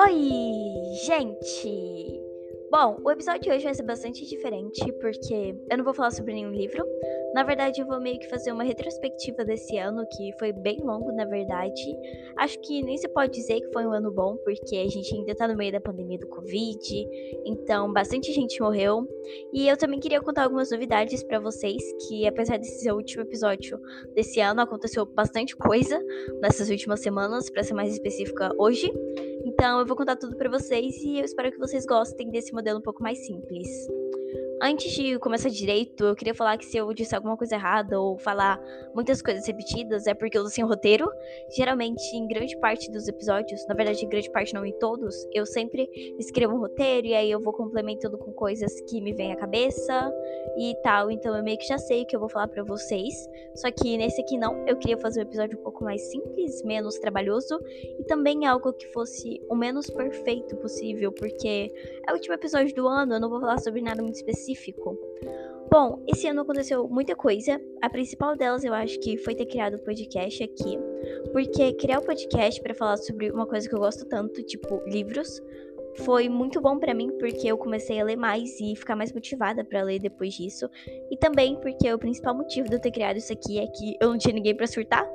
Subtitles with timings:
[0.00, 2.17] Oi, gente!
[2.70, 6.34] Bom, o episódio de hoje vai ser bastante diferente porque eu não vou falar sobre
[6.34, 6.84] nenhum livro.
[7.32, 11.10] Na verdade, eu vou meio que fazer uma retrospectiva desse ano, que foi bem longo,
[11.12, 11.96] na verdade.
[12.36, 15.34] Acho que nem se pode dizer que foi um ano bom, porque a gente ainda
[15.34, 17.08] tá no meio da pandemia do Covid,
[17.46, 19.08] então bastante gente morreu.
[19.52, 23.22] E eu também queria contar algumas novidades para vocês, que apesar desse ser o último
[23.22, 23.80] episódio
[24.14, 25.98] desse ano, aconteceu bastante coisa
[26.42, 28.92] nessas últimas semanas, para ser mais específica, hoje.
[29.44, 32.78] Então eu vou contar tudo para vocês e eu espero que vocês gostem desse modelo
[32.78, 33.68] um pouco mais simples.
[34.60, 38.18] Antes de começar direito, eu queria falar que se eu disser alguma coisa errada ou
[38.18, 38.60] falar
[38.92, 41.08] muitas coisas repetidas, é porque eu tô sem roteiro.
[41.56, 45.46] Geralmente, em grande parte dos episódios, na verdade, em grande parte não em todos, eu
[45.46, 49.36] sempre escrevo um roteiro e aí eu vou complementando com coisas que me vêm à
[49.36, 50.12] cabeça
[50.58, 51.08] e tal.
[51.08, 53.14] Então eu meio que já sei o que eu vou falar para vocês.
[53.54, 56.98] Só que nesse aqui não, eu queria fazer um episódio um pouco mais simples, menos
[56.98, 57.60] trabalhoso
[58.00, 61.72] e também algo que fosse o menos perfeito possível, porque
[62.08, 64.98] é o último episódio do ano, eu não vou falar sobre nada muito específico específico?
[65.70, 67.60] Bom, esse ano aconteceu muita coisa.
[67.82, 70.78] A principal delas eu acho que foi ter criado o podcast aqui,
[71.32, 74.82] porque criar o um podcast para falar sobre uma coisa que eu gosto tanto, tipo
[74.86, 75.42] livros,
[75.96, 79.64] foi muito bom para mim porque eu comecei a ler mais e ficar mais motivada
[79.64, 80.70] para ler depois disso.
[81.10, 84.10] E também porque o principal motivo de eu ter criado isso aqui é que eu
[84.10, 85.06] não tinha ninguém para surtar.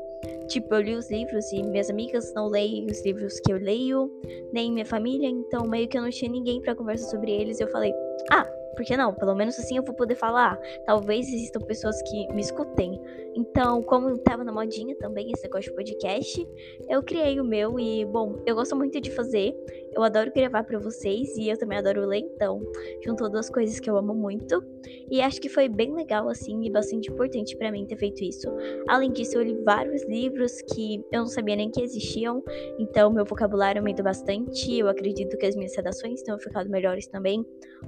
[0.47, 4.09] Tipo, eu li os livros e minhas amigas não leem os livros que eu leio,
[4.53, 7.59] nem minha família, então meio que eu não tinha ninguém para conversar sobre eles.
[7.59, 7.93] Eu falei:
[8.31, 8.45] "Ah,
[8.75, 9.13] por que não?
[9.13, 10.59] Pelo menos assim eu vou poder falar.
[10.85, 12.99] Talvez existam pessoas que me escutem.
[13.35, 16.47] Então, como tava na modinha também esse negócio de podcast,
[16.87, 19.55] eu criei o meu e, bom, eu gosto muito de fazer.
[19.91, 22.61] Eu adoro gravar para vocês e eu também adoro ler, então,
[23.03, 24.63] juntou duas coisas que eu amo muito.
[25.09, 28.47] E acho que foi bem legal, assim, e bastante importante para mim ter feito isso.
[28.87, 32.43] Além disso, eu li vários livros que eu não sabia nem que existiam,
[32.79, 34.77] então meu vocabulário aumentou bastante.
[34.77, 37.45] Eu acredito que as minhas redações tenham ficado melhores também.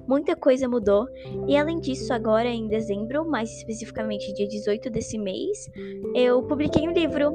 [0.08, 1.08] Muita coisa mudou.
[1.47, 5.69] E além disso, agora em dezembro, mais especificamente dia 18 desse mês,
[6.13, 7.34] eu publiquei um livro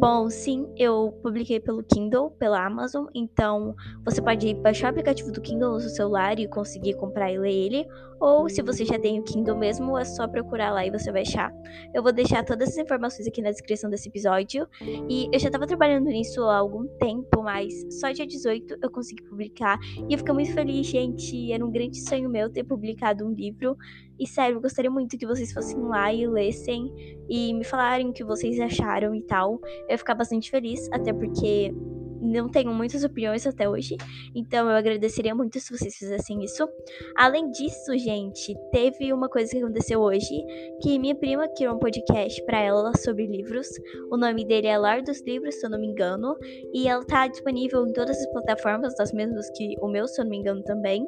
[0.00, 5.42] Bom, sim, eu publiquei pelo Kindle, pela Amazon, então você pode baixar o aplicativo do
[5.42, 7.86] Kindle no seu celular e conseguir comprar e ler ele,
[8.18, 11.20] ou se você já tem o Kindle mesmo, é só procurar lá e você vai
[11.20, 11.52] achar.
[11.92, 15.66] Eu vou deixar todas as informações aqui na descrição desse episódio, e eu já estava
[15.66, 19.78] trabalhando nisso há algum tempo, mas só dia 18 eu consegui publicar,
[20.08, 23.76] e eu fiquei muito feliz, gente, era um grande sonho meu ter publicado um livro,
[24.20, 26.92] e sério, eu gostaria muito que vocês fossem lá e lessem
[27.28, 29.58] e me falarem o que vocês acharam e tal.
[29.84, 31.72] Eu ia ficar bastante feliz, até porque
[32.20, 33.96] não tenho muitas opiniões até hoje,
[34.34, 36.68] então eu agradeceria muito se vocês fizessem isso.
[37.16, 40.44] Além disso, gente, teve uma coisa que aconteceu hoje,
[40.82, 43.68] que minha prima criou um podcast para ela sobre livros.
[44.10, 46.36] O nome dele é Lar dos Livros, se eu não me engano,
[46.74, 50.24] e ela tá disponível em todas as plataformas, das mesmas que o meu, se eu
[50.24, 51.06] não me engano também.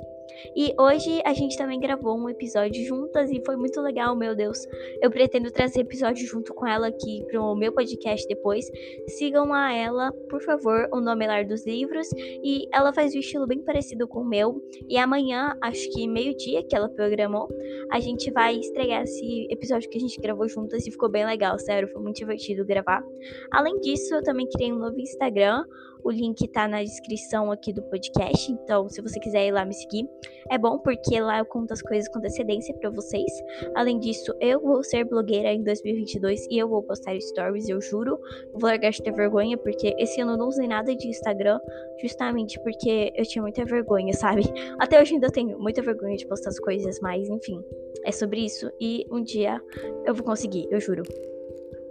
[0.56, 4.58] E hoje a gente também gravou um episódio juntas e foi muito legal, meu Deus.
[5.00, 8.66] Eu pretendo trazer episódio junto com ela aqui pro meu podcast depois.
[9.08, 12.08] Sigam lá ela, por favor, o nome é Lar dos Livros.
[12.16, 14.62] E ela faz um estilo bem parecido com o meu.
[14.88, 17.48] E amanhã, acho que meio-dia que ela programou,
[17.90, 21.58] a gente vai estrear esse episódio que a gente gravou juntas e ficou bem legal,
[21.58, 23.02] sério, foi muito divertido gravar.
[23.50, 25.64] Além disso, eu também criei um novo Instagram
[26.04, 29.74] o link tá na descrição aqui do podcast, então se você quiser ir lá me
[29.74, 30.08] seguir,
[30.50, 33.30] é bom porque lá eu conto as coisas com antecedência para vocês.
[33.74, 38.18] Além disso, eu vou ser blogueira em 2022 e eu vou postar stories, eu juro.
[38.52, 41.58] vou largar de ter vergonha porque esse ano eu não usei nada de Instagram,
[42.00, 44.42] justamente porque eu tinha muita vergonha, sabe?
[44.78, 47.62] Até hoje ainda tenho muita vergonha de postar as coisas, mas enfim,
[48.04, 49.60] é sobre isso e um dia
[50.04, 51.02] eu vou conseguir, eu juro.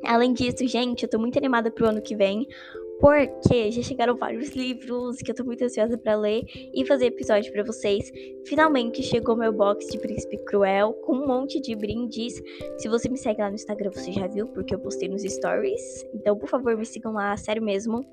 [0.03, 2.47] Além disso, gente, eu tô muito animada pro ano que vem,
[3.01, 7.51] porque já chegaram vários livros que eu tô muito ansiosa para ler e fazer episódio
[7.51, 8.11] para vocês.
[8.45, 12.35] Finalmente chegou meu box de Príncipe Cruel com um monte de brindes.
[12.77, 16.05] Se você me segue lá no Instagram, você já viu, porque eu postei nos stories.
[16.13, 18.05] Então, por favor, me sigam lá, sério mesmo.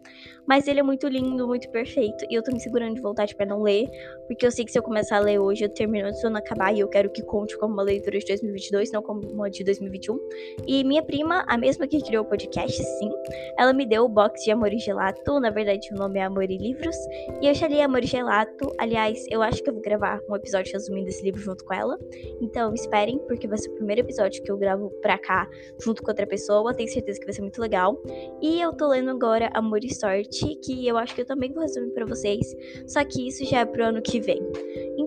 [0.47, 3.45] Mas ele é muito lindo, muito perfeito e eu tô me segurando de vontade para
[3.45, 3.87] não ler,
[4.27, 6.75] porque eu sei que se eu começar a ler hoje, eu termino antes do acabar
[6.75, 10.19] e eu quero que conte como uma leitura de 2022, não como uma de 2021.
[10.67, 13.11] E minha prima, a mesma que criou o podcast, sim,
[13.59, 15.41] ela me deu o box de Amor Gelato.
[15.41, 16.97] Na verdade, o nome é Amor e Livros.
[17.41, 18.73] E eu já li Amor e Gelato.
[18.79, 21.99] Aliás, eu acho que eu vou gravar um episódio resumindo esse livro junto com ela.
[22.41, 25.49] Então, esperem, porque vai ser o primeiro episódio que eu gravo pra cá
[25.81, 26.75] junto com outra pessoa.
[26.75, 28.01] Tenho certeza que vai ser muito legal.
[28.41, 31.63] E eu tô lendo agora Amor e Sorte, que eu acho que eu também vou
[31.63, 32.55] resumir pra vocês.
[32.87, 34.41] Só que isso já é pro ano que vem.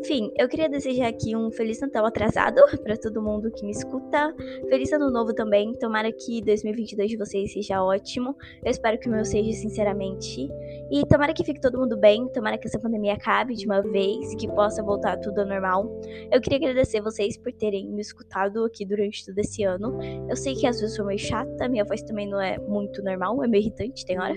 [0.04, 4.34] Enfim, eu queria desejar aqui um Feliz Natal atrasado para todo mundo que me escuta.
[4.68, 5.76] Feliz Ano Novo também.
[5.76, 8.36] Tomara que 2022 de vocês seja ótimo.
[8.66, 10.50] Eu espero que o meu seja, sinceramente.
[10.90, 12.28] E tomara que fique todo mundo bem.
[12.30, 15.86] Tomara que essa pandemia acabe de uma vez que possa voltar tudo ao normal.
[16.32, 20.00] Eu queria agradecer vocês por terem me escutado aqui durante todo esse ano.
[20.28, 23.44] Eu sei que às vezes sou meio chata, minha voz também não é muito normal,
[23.44, 24.36] é meio irritante, tem hora.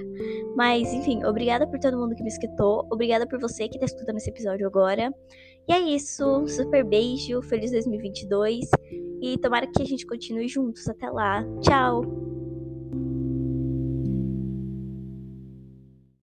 [0.54, 2.86] Mas, enfim, obrigada por todo mundo que me escutou.
[2.92, 5.10] Obrigada por você que tá escutando esse episódio agora.
[5.66, 6.46] E é isso.
[6.48, 7.40] Super beijo.
[7.42, 8.70] Feliz 2022.
[9.22, 11.44] E tomara que a gente continue juntos até lá.
[11.62, 12.33] Tchau!